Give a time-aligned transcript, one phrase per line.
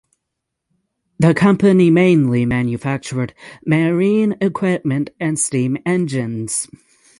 [1.19, 3.35] The company mainly manufactured
[3.67, 6.67] marine equipment and steam engines.